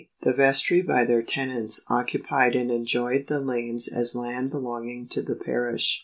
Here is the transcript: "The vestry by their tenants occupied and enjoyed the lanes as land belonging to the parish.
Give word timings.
"The 0.23 0.33
vestry 0.33 0.81
by 0.81 1.05
their 1.05 1.21
tenants 1.21 1.81
occupied 1.87 2.55
and 2.55 2.71
enjoyed 2.71 3.27
the 3.27 3.39
lanes 3.39 3.87
as 3.87 4.15
land 4.15 4.49
belonging 4.49 5.07
to 5.09 5.21
the 5.21 5.35
parish. 5.35 5.99